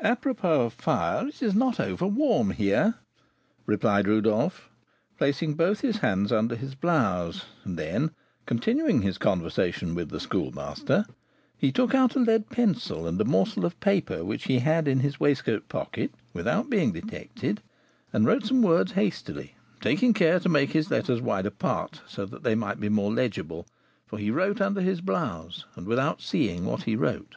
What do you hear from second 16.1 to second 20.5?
without being detected, and wrote some words hastily, taking care to